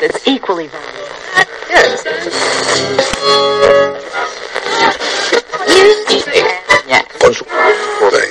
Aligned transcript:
that's 0.00 0.26
equally 0.26 0.68
valuable. 0.68 1.08
Yes. 1.70 2.04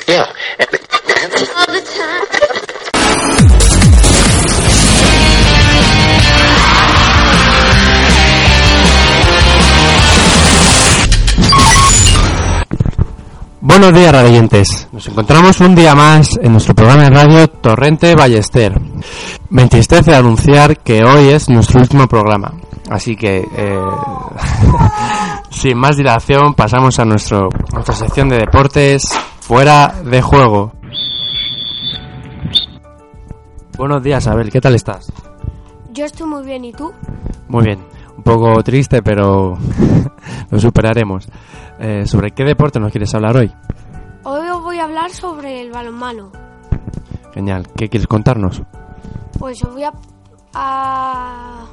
Yeah. 0.07 0.31
Yeah. 0.47 0.73
All 1.55 1.68
the 1.68 1.81
time. 1.81 2.23
Buenos 13.66 13.93
días, 13.93 14.11
radioyentes. 14.11 14.88
Nos 14.91 15.07
encontramos 15.07 15.59
un 15.61 15.73
día 15.73 15.95
más 15.95 16.38
en 16.41 16.52
nuestro 16.52 16.75
programa 16.75 17.04
de 17.04 17.09
radio 17.09 17.48
Torrente 17.48 18.14
Ballester. 18.14 18.73
Me 19.54 19.61
entristece 19.61 20.15
anunciar 20.15 20.79
que 20.79 21.04
hoy 21.04 21.27
es 21.27 21.47
nuestro 21.47 21.79
último 21.79 22.07
programa. 22.07 22.55
Así 22.89 23.16
que, 23.16 23.48
eh, 23.55 23.80
sin 25.52 25.77
más 25.77 25.95
dilación, 25.95 26.55
pasamos 26.55 26.98
a 26.98 27.05
nuestro, 27.05 27.49
nuestra 27.71 27.94
sección 27.94 28.30
de 28.30 28.39
deportes 28.39 29.03
fuera 29.41 29.94
de 30.03 30.23
juego. 30.23 30.71
Buenos 33.77 34.02
días, 34.02 34.25
Abel. 34.25 34.49
¿Qué 34.49 34.59
tal 34.59 34.73
estás? 34.73 35.13
Yo 35.91 36.05
estoy 36.05 36.25
muy 36.25 36.44
bien, 36.44 36.66
¿y 36.66 36.73
tú? 36.73 36.91
Muy 37.47 37.63
bien. 37.63 37.80
Un 38.17 38.23
poco 38.23 38.63
triste, 38.63 39.03
pero 39.03 39.55
lo 40.49 40.59
superaremos. 40.59 41.27
Eh, 41.80 42.08
¿Sobre 42.08 42.31
qué 42.31 42.44
deporte 42.44 42.80
nos 42.80 42.91
quieres 42.91 43.13
hablar 43.13 43.38
hoy? 43.38 43.53
Hoy 44.23 44.49
os 44.49 44.63
voy 44.63 44.80
a 44.80 44.85
hablar 44.85 45.11
sobre 45.11 45.61
el 45.61 45.70
balonmano. 45.70 46.31
Genial. 47.35 47.67
¿Qué 47.75 47.88
quieres 47.88 48.08
contarnos? 48.08 48.63
Pues 49.40 49.64
os 49.64 49.73
voy 49.73 49.84
a, 49.84 49.94
a, 50.54 51.66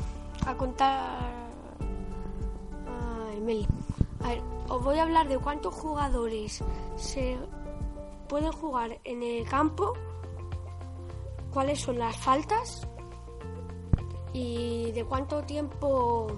a 0.46 0.54
contar... 0.56 1.30
Ay, 3.28 3.40
Meli. 3.40 3.66
A 4.24 4.28
ver, 4.28 4.42
os 4.68 4.82
voy 4.82 4.98
a 4.98 5.02
hablar 5.02 5.28
de 5.28 5.38
cuántos 5.38 5.74
jugadores 5.74 6.62
se 6.96 7.38
pueden 8.28 8.52
jugar 8.52 8.98
en 9.04 9.22
el 9.22 9.48
campo, 9.48 9.92
cuáles 11.52 11.80
son 11.80 11.98
las 11.98 12.16
faltas 12.16 12.86
y 14.32 14.92
de 14.92 15.04
cuánto 15.04 15.42
tiempo 15.42 16.28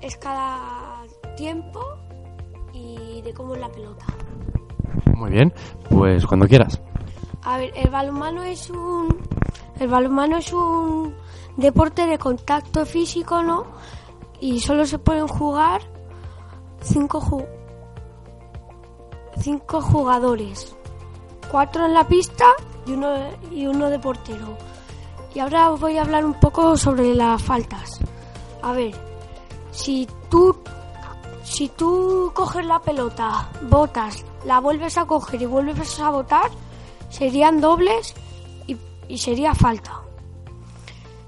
es 0.00 0.16
cada 0.16 1.02
tiempo 1.36 1.80
y 2.72 3.22
de 3.22 3.34
cómo 3.34 3.54
es 3.54 3.60
la 3.60 3.68
pelota. 3.68 4.06
Muy 5.16 5.30
bien. 5.30 5.52
Pues 5.88 6.26
cuando 6.26 6.46
quieras. 6.46 6.80
A 7.42 7.58
ver, 7.58 7.72
el 7.74 7.90
balonmano 7.90 8.42
es 8.42 8.70
un 8.70 9.08
el 9.78 9.88
balonmano 9.88 10.36
es 10.38 10.52
un 10.52 11.14
deporte 11.56 12.06
de 12.06 12.18
contacto 12.18 12.84
físico, 12.86 13.42
¿no? 13.42 13.64
Y 14.40 14.60
solo 14.60 14.86
se 14.86 14.98
pueden 14.98 15.26
jugar 15.28 15.80
cinco 16.80 17.20
ju- 17.20 17.46
cinco 19.38 19.80
jugadores, 19.80 20.76
cuatro 21.50 21.86
en 21.86 21.94
la 21.94 22.06
pista 22.06 22.46
y 22.86 22.92
uno 22.92 23.14
y 23.50 23.66
uno 23.66 23.90
de 23.90 23.98
portero. 23.98 24.56
Y 25.34 25.40
ahora 25.40 25.70
os 25.70 25.80
voy 25.80 25.96
a 25.98 26.02
hablar 26.02 26.24
un 26.24 26.34
poco 26.34 26.76
sobre 26.76 27.14
las 27.14 27.42
faltas. 27.42 27.98
A 28.62 28.72
ver, 28.72 28.94
si 29.72 30.06
tú 30.30 30.56
si 31.42 31.68
tú 31.68 32.30
coges 32.34 32.64
la 32.64 32.80
pelota, 32.80 33.50
botas, 33.68 34.24
la 34.46 34.60
vuelves 34.60 34.96
a 34.96 35.04
coger 35.04 35.42
y 35.42 35.46
vuelves 35.46 36.00
a 36.00 36.08
botar, 36.10 36.50
serían 37.10 37.60
dobles 37.60 38.14
y, 39.08 39.18
sería 39.18 39.54
falta. 39.54 40.02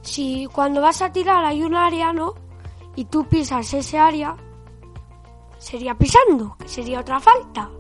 Si 0.03 0.47
cuando 0.47 0.81
vas 0.81 1.03
a 1.03 1.13
tirar 1.13 1.45
hay 1.45 1.63
un 1.63 1.75
área, 1.75 2.13
¿no? 2.13 2.35
Y 2.95 3.07
tú 3.07 3.27
pisas 3.27 3.73
ese 3.75 3.99
área, 3.99 4.37
sería 5.59 5.95
pisando, 5.95 6.57
que 6.59 6.69
sería 6.69 7.01
otra 7.01 7.21
falta. 7.21 7.71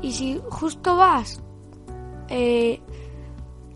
Y 0.00 0.12
si 0.12 0.40
justo 0.50 0.96
vas 0.96 1.42
eh, 2.28 2.80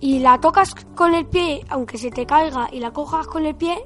y 0.00 0.18
la 0.20 0.40
tocas 0.40 0.74
con 0.94 1.14
el 1.14 1.26
pie, 1.26 1.64
aunque 1.68 1.98
se 1.98 2.10
te 2.10 2.24
caiga 2.26 2.68
y 2.72 2.80
la 2.80 2.92
cojas 2.92 3.26
con 3.26 3.44
el 3.44 3.54
pie, 3.54 3.84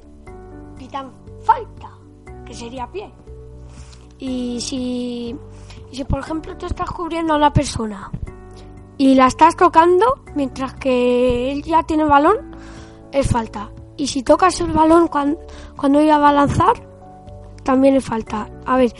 pitan 0.77 1.11
falta, 1.43 1.97
que 2.45 2.53
sería 2.53 2.89
pie. 2.91 3.11
Y 4.19 4.61
si, 4.61 5.35
y 5.91 5.95
si 5.95 6.03
por 6.05 6.19
ejemplo 6.19 6.55
tú 6.57 6.65
estás 6.65 6.89
cubriendo 6.91 7.33
a 7.33 7.37
una 7.37 7.51
persona 7.51 8.11
y 8.97 9.15
la 9.15 9.27
estás 9.27 9.55
tocando 9.55 10.05
mientras 10.35 10.73
que 10.75 11.51
él 11.51 11.63
ya 11.63 11.83
tiene 11.83 12.03
balón, 12.03 12.55
es 13.11 13.27
falta. 13.27 13.69
Y 13.97 14.07
si 14.07 14.23
tocas 14.23 14.59
el 14.61 14.71
balón 14.71 15.07
cuando, 15.07 15.39
cuando 15.75 15.99
ella 15.99 16.17
va 16.17 16.29
a 16.29 16.33
lanzar, 16.33 16.73
también 17.63 17.95
es 17.95 18.05
falta. 18.05 18.49
A 18.65 18.77
ver, 18.77 18.91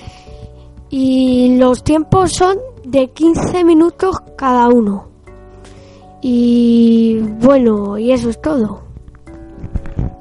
y 0.90 1.58
los 1.58 1.84
tiempos 1.84 2.32
son 2.34 2.58
de 2.86 3.10
15 3.10 3.64
minutos 3.64 4.22
cada 4.38 4.68
uno. 4.68 5.10
Y 6.22 7.20
bueno, 7.40 7.98
y 7.98 8.12
eso 8.12 8.30
es 8.30 8.42
todo. 8.42 8.84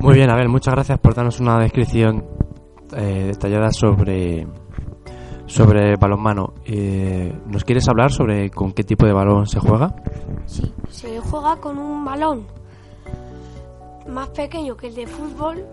Muy 0.00 0.15
bien, 0.15 0.31
Abel. 0.31 0.49
Muchas 0.49 0.75
gracias 0.75 0.99
por 0.99 1.15
darnos 1.15 1.39
una 1.39 1.59
descripción 1.60 2.25
eh, 2.97 3.27
detallada 3.28 3.71
sobre 3.71 4.47
sobre 5.47 5.97
balonmano. 5.97 6.54
Eh, 6.64 7.32
¿Nos 7.47 7.64
quieres 7.64 7.88
hablar 7.88 8.10
sobre 8.10 8.50
con 8.50 8.72
qué 8.72 8.84
tipo 8.84 9.06
de 9.06 9.12
balón 9.12 9.47
se 9.47 9.60
juega? 9.60 9.94
Sí, 10.47 10.72
se 10.91 11.19
juega 11.20 11.56
con 11.56 11.78
un 11.78 12.04
balón 12.04 12.47
más 14.08 14.28
pequeño 14.30 14.76
que 14.76 14.88
el 14.88 14.94
de 14.94 15.06
fútbol 15.06 15.64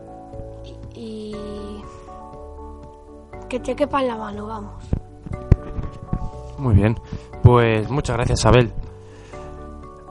y, 0.96 1.35
que 3.47 3.59
te 3.59 3.75
quepa 3.75 4.02
en 4.02 4.07
la 4.07 4.16
mano, 4.16 4.47
vamos. 4.47 4.84
Muy 6.57 6.75
bien, 6.75 6.96
pues 7.41 7.90
muchas 7.90 8.18
gracias, 8.18 8.46
Abel. 8.46 8.72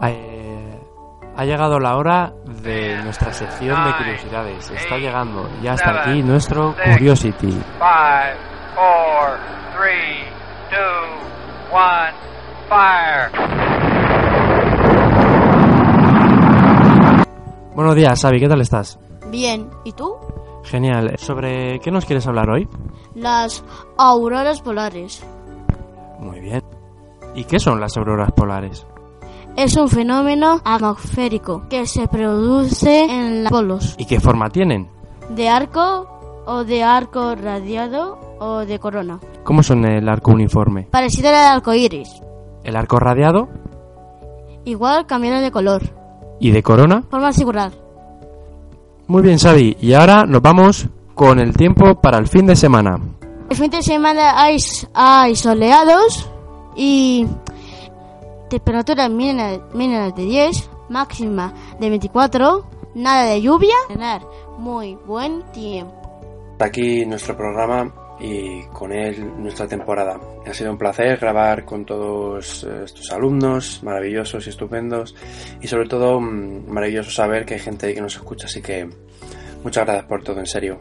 Eh, 0.03 0.81
ha 1.37 1.45
llegado 1.45 1.79
la 1.79 1.97
hora 1.97 2.33
de 2.63 3.03
nuestra 3.03 3.33
sección 3.33 3.85
de 3.85 3.97
curiosidades. 3.97 4.71
Está 4.71 4.97
llegando, 4.97 5.49
ya 5.63 5.75
hasta 5.75 6.03
aquí 6.03 6.23
nuestro 6.23 6.75
Curiosity. 6.75 7.61
4, 8.79 9.39
3, 9.77 9.93
2, 10.71 10.79
1, 11.73 11.81
fire. 12.69 13.29
Buenos 17.75 17.97
días, 17.97 18.23
Xavi, 18.23 18.39
¿qué 18.39 18.49
tal 18.49 18.61
estás? 18.61 19.01
Bien, 19.33 19.69
¿y 19.83 19.91
tú? 19.91 20.15
Genial. 20.63 21.13
¿Sobre 21.19 21.81
qué 21.81 21.91
nos 21.91 22.05
quieres 22.05 22.29
hablar 22.29 22.51
hoy? 22.51 22.69
Las 23.17 23.65
auroras 23.97 24.61
polares. 24.61 25.25
Muy 26.21 26.39
bien. 26.39 26.63
¿Y 27.35 27.43
qué 27.47 27.59
son 27.59 27.81
las 27.81 27.97
auroras 27.97 28.31
polares? 28.31 28.87
Es 29.57 29.77
un 29.77 29.89
fenómeno 29.89 30.61
atmosférico 30.65 31.65
que 31.69 31.85
se 31.85 32.07
produce 32.07 33.07
en 33.07 33.43
los 33.43 33.51
polos. 33.51 33.97
¿Y 33.99 34.07
qué 34.07 34.21
forma 34.21 34.51
tienen? 34.51 34.89
De 35.31 35.49
arco 35.49 36.45
o 36.47 36.63
de 36.63 36.85
arco 36.85 37.35
radiado 37.35 38.28
o 38.41 38.59
de 38.67 38.79
corona. 38.79 39.21
¿Cómo 39.45 39.63
son 39.63 39.85
el 39.85 40.09
arco 40.09 40.33
uniforme? 40.33 40.89
Parecido 40.91 41.29
al 41.29 41.57
arco 41.57 41.75
iris. 41.75 42.09
¿El 42.65 42.77
arco 42.77 42.99
radiado? 42.99 43.49
Igual 44.65 45.07
cambiando 45.07 45.41
de 45.41 45.51
color. 45.51 45.83
¿Y 46.41 46.51
de 46.51 46.63
corona? 46.63 47.03
Forma 47.11 47.33
circular. 47.33 47.73
Muy 49.07 49.23
bien, 49.23 49.39
Xavi. 49.39 49.77
Y 49.81 49.95
ahora 49.95 50.27
nos 50.27 50.43
vamos 50.43 50.87
con 51.15 51.41
el 51.41 51.57
tiempo 51.57 51.95
para 52.01 52.19
el 52.19 52.29
fin 52.29 52.47
de 52.47 52.55
semana. 52.55 52.99
El 53.49 53.57
fin 53.57 53.71
de 53.71 53.83
semana 53.83 54.41
hay, 54.43 54.59
hay 54.93 55.35
soleados 55.35 56.29
y 56.77 57.27
temperatura 58.51 59.09
mínima, 59.09 59.59
mínima 59.73 60.11
de 60.11 60.23
10, 60.23 60.71
máxima 60.91 61.55
de 61.81 61.89
24, 61.89 62.65
nada 62.95 63.25
de 63.25 63.41
lluvia, 63.41 63.75
tener 63.89 64.23
muy 64.59 64.97
buen 65.07 65.43
tiempo. 65.53 65.95
Hasta 66.53 66.67
aquí 66.67 67.07
nuestro 67.07 67.37
programa 67.37 67.91
y 68.21 68.65
con 68.67 68.93
él 68.93 69.43
nuestra 69.43 69.67
temporada. 69.67 70.19
Ha 70.47 70.55
sido 70.55 70.73
un 70.73 70.79
placer 70.79 71.19
grabar 71.19 71.65
con 71.65 71.85
todos 71.85 72.65
eh, 72.65 72.85
estos 72.85 73.11
alumnos 73.13 73.83
maravillosos 73.83 74.47
y 74.47 74.51
estupendos 74.51 75.15
y 75.61 75.69
sobre 75.69 75.89
todo 75.89 76.21
mm, 76.21 76.69
maravilloso 76.69 77.11
saber 77.11 77.45
que 77.45 77.55
hay 77.55 77.61
gente 77.61 77.87
ahí 77.87 77.95
que 77.95 78.01
nos 78.01 78.17
escucha, 78.17 78.47
así 78.47 78.61
que 78.61 78.89
muchas 79.63 79.85
gracias 79.85 80.07
por 80.07 80.23
todo, 80.23 80.41
en 80.41 80.47
serio. 80.47 80.81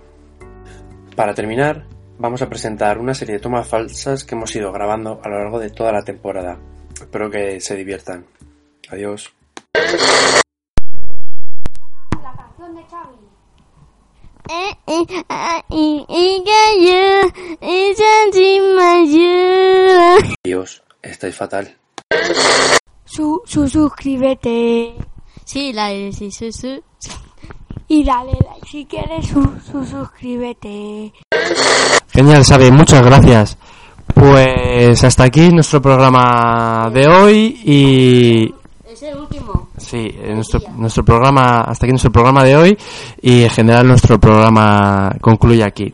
Para 1.16 1.34
terminar, 1.34 1.86
vamos 2.18 2.42
a 2.42 2.50
presentar 2.50 2.98
una 2.98 3.14
serie 3.14 3.36
de 3.36 3.42
tomas 3.42 3.68
falsas 3.68 4.24
que 4.24 4.36
hemos 4.36 4.56
ido 4.56 4.72
grabando 4.72 5.20
a 5.24 5.30
lo 5.30 5.38
largo 5.40 5.60
de 5.60 5.70
toda 5.70 5.92
la 5.92 6.04
temporada. 6.04 6.58
Espero 6.94 7.30
que 7.30 7.60
se 7.60 7.76
diviertan. 7.76 8.26
Adiós. 8.90 9.34
Adiós. 20.44 20.82
Estáis 21.02 21.36
fatal. 21.36 21.76
Su, 23.06 23.42
su, 23.46 23.68
suscríbete. 23.68 24.94
Sí, 25.46 25.72
la 25.74 25.88
sí, 26.12 26.30
sí, 26.32 26.52
sí. 26.52 26.82
y 27.88 28.04
dale 28.04 28.32
like 28.32 28.68
si 28.70 28.86
quieres, 28.86 29.28
su, 29.28 29.42
su- 29.72 29.86
suscríbete. 29.86 31.14
Genial, 32.12 32.44
Xavi, 32.44 32.72
muchas 32.72 33.02
gracias. 33.04 33.58
Pues 34.14 35.04
hasta 35.04 35.24
aquí 35.26 35.50
nuestro 35.50 35.82
programa 35.82 36.90
de 36.94 37.08
hoy 37.08 37.62
y 37.64 38.54
Es 38.98 39.04
el 39.04 39.16
último. 39.20 39.70
sí, 39.78 40.10
eh, 40.12 40.32
nuestro, 40.34 40.60
nuestro 40.76 41.06
programa 41.06 41.62
hasta 41.62 41.86
aquí 41.86 41.92
nuestro 41.92 42.12
programa 42.12 42.44
de 42.44 42.58
hoy 42.58 42.78
y 43.22 43.44
en 43.44 43.50
general 43.52 43.88
nuestro 43.88 44.20
programa 44.20 45.16
concluye 45.22 45.64
aquí. 45.64 45.94